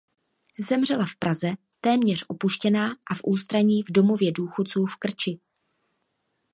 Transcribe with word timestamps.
Zemřela 0.59 1.05
v 1.05 1.15
Praze 1.15 1.51
téměř 1.81 2.25
opuštěná 2.27 2.91
a 3.11 3.15
v 3.15 3.21
ústraní 3.23 3.83
v 3.83 3.91
domově 3.91 4.31
důchodců 4.31 4.85
v 4.85 4.95
Krči. 4.97 5.39